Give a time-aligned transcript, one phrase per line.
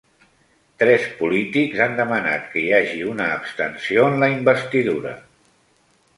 [0.83, 5.15] Tres polítics han demanat que hi hagi una abstenció en la investidura